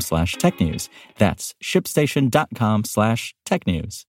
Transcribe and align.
slash 0.00 0.36
technews. 0.36 0.88
That's 1.18 1.54
shipstation.com 1.62 2.84
slash 2.84 3.34
technews. 3.46 4.04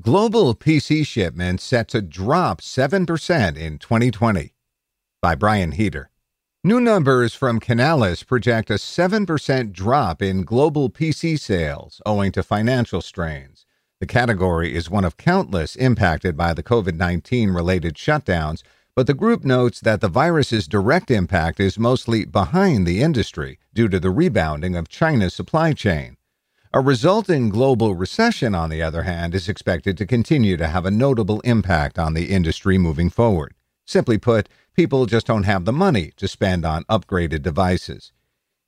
Global 0.00 0.54
PC 0.54 1.06
shipments 1.06 1.64
set 1.64 1.88
to 1.88 2.02
drop 2.02 2.60
7% 2.60 3.56
in 3.56 3.78
2020. 3.78 4.52
By 5.22 5.34
Brian 5.34 5.72
Heater. 5.72 6.10
New 6.62 6.80
numbers 6.80 7.32
from 7.32 7.60
Canalys 7.60 8.26
project 8.26 8.70
a 8.70 8.74
7% 8.74 9.72
drop 9.72 10.20
in 10.20 10.42
global 10.42 10.90
PC 10.90 11.38
sales 11.38 12.02
owing 12.04 12.32
to 12.32 12.42
financial 12.42 13.00
strains. 13.00 13.64
The 14.00 14.06
category 14.06 14.74
is 14.74 14.90
one 14.90 15.04
of 15.04 15.16
countless 15.16 15.76
impacted 15.76 16.36
by 16.36 16.52
the 16.52 16.62
COVID 16.62 16.96
19 16.96 17.50
related 17.50 17.94
shutdowns, 17.94 18.62
but 18.94 19.06
the 19.06 19.14
group 19.14 19.44
notes 19.44 19.80
that 19.80 20.00
the 20.00 20.08
virus's 20.08 20.68
direct 20.68 21.10
impact 21.10 21.58
is 21.60 21.78
mostly 21.78 22.24
behind 22.24 22.86
the 22.86 23.00
industry 23.00 23.58
due 23.76 23.88
to 23.88 24.00
the 24.00 24.10
rebounding 24.10 24.74
of 24.74 24.88
China's 24.88 25.34
supply 25.34 25.72
chain. 25.72 26.16
A 26.72 26.80
resulting 26.80 27.48
global 27.48 27.94
recession, 27.94 28.54
on 28.54 28.70
the 28.70 28.82
other 28.82 29.04
hand, 29.04 29.34
is 29.34 29.48
expected 29.48 29.96
to 29.98 30.06
continue 30.06 30.56
to 30.56 30.66
have 30.66 30.84
a 30.84 30.90
notable 30.90 31.40
impact 31.40 31.98
on 31.98 32.14
the 32.14 32.30
industry 32.30 32.78
moving 32.78 33.10
forward. 33.10 33.54
Simply 33.84 34.18
put, 34.18 34.48
people 34.74 35.06
just 35.06 35.28
don't 35.28 35.44
have 35.44 35.64
the 35.64 35.72
money 35.72 36.12
to 36.16 36.26
spend 36.26 36.64
on 36.64 36.82
upgraded 36.84 37.42
devices. 37.42 38.12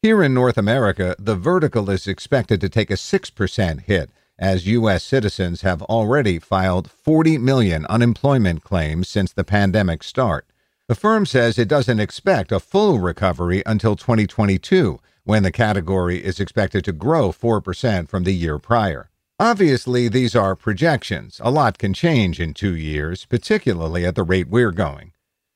Here 0.00 0.22
in 0.22 0.32
North 0.32 0.56
America, 0.56 1.16
the 1.18 1.34
vertical 1.34 1.90
is 1.90 2.06
expected 2.06 2.60
to 2.60 2.68
take 2.68 2.90
a 2.90 2.94
6% 2.94 3.80
hit 3.80 4.10
as 4.38 4.68
U.S. 4.68 5.02
citizens 5.02 5.62
have 5.62 5.82
already 5.82 6.38
filed 6.38 6.90
40 6.90 7.38
million 7.38 7.84
unemployment 7.86 8.62
claims 8.62 9.08
since 9.08 9.32
the 9.32 9.42
pandemic 9.42 10.04
start. 10.04 10.46
The 10.88 10.94
firm 10.94 11.26
says 11.26 11.58
it 11.58 11.68
doesn't 11.68 12.00
expect 12.00 12.50
a 12.50 12.58
full 12.58 12.98
recovery 12.98 13.62
until 13.66 13.94
2022 13.94 14.98
when 15.22 15.42
the 15.42 15.52
category 15.52 16.24
is 16.24 16.40
expected 16.40 16.82
to 16.86 16.92
grow 16.92 17.30
4% 17.30 18.08
from 18.08 18.24
the 18.24 18.32
year 18.32 18.58
prior. 18.58 19.10
Obviously, 19.38 20.08
these 20.08 20.34
are 20.34 20.56
projections. 20.56 21.42
A 21.44 21.50
lot 21.50 21.76
can 21.76 21.92
change 21.92 22.40
in 22.40 22.54
two 22.54 22.74
years, 22.74 23.26
particularly 23.26 24.06
at 24.06 24.14
the 24.14 24.22
rate 24.22 24.48
we're 24.48 24.72
going. 24.72 25.12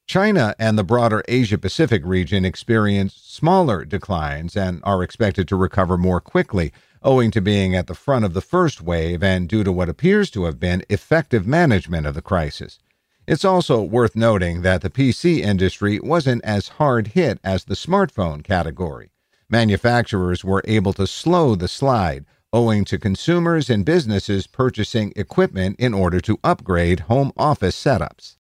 China 0.07 0.55
and 0.59 0.77
the 0.77 0.85
broader 0.85 1.23
Asia 1.27 1.57
Pacific 1.57 2.03
region 2.05 2.45
experienced 2.45 3.35
smaller 3.35 3.87
declines 3.87 4.55
and 4.55 4.83
are 4.85 5.03
expected 5.03 5.49
to 5.49 5.57
recover 5.57 5.97
more 5.97 6.21
quickly, 6.21 6.75
owing 7.03 7.31
to 7.31 7.41
being 7.41 7.75
at 7.75 7.87
the 7.87 7.95
front 7.95 8.27
of 8.27 8.35
the 8.35 8.43
first 8.43 8.83
wave 8.83 9.23
and 9.23 9.49
due 9.49 9.65
to 9.65 9.73
what 9.73 9.89
appears 9.89 10.31
to 10.31 10.45
have 10.45 10.61
been 10.61 10.85
effective 10.91 11.47
management 11.47 12.07
of 12.07 12.15
the 12.15 12.21
crisis. 12.21 12.79
It's 13.27 13.45
also 13.45 13.83
worth 13.83 14.17
noting 14.17 14.63
that 14.63 14.83
the 14.83 14.91
PC 14.91 15.39
industry 15.39 16.01
wasn't 16.01 16.45
as 16.45 16.69
hard 16.69 17.09
hit 17.09 17.39
as 17.45 17.65
the 17.65 17.75
smartphone 17.75 18.43
category 18.43 19.13
manufacturers 19.53 20.43
were 20.43 20.63
able 20.65 20.95
to 20.95 21.07
slow 21.07 21.55
the 21.55 21.69
slide 21.69 22.25
owing 22.55 22.85
to 22.87 22.99
consumers 22.99 23.69
and 23.69 23.85
businesses 23.85 24.47
purchasing 24.47 25.13
equipment 25.15 25.79
in 25.79 25.93
order 25.93 26.21
to 26.21 26.39
upgrade 26.43 27.01
home 27.01 27.33
office 27.37 27.77
setups. 27.81 28.37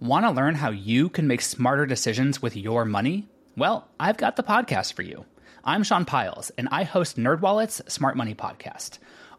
Want 0.00 0.24
to 0.24 0.30
learn 0.30 0.54
how 0.54 0.70
you 0.70 1.08
can 1.08 1.26
make 1.26 1.40
smarter 1.42 1.86
decisions 1.86 2.42
with 2.42 2.56
your 2.56 2.84
money? 2.84 3.28
Well, 3.56 3.88
I've 4.00 4.16
got 4.16 4.36
the 4.36 4.42
podcast 4.42 4.94
for 4.94 5.02
you. 5.02 5.24
I'm 5.64 5.82
Sean 5.82 6.04
Pyles, 6.04 6.50
and 6.58 6.68
I 6.70 6.84
host 6.84 7.16
NerdWallet's 7.16 7.80
Smart 7.92 8.16
Money 8.16 8.34
Podcast. 8.34 8.98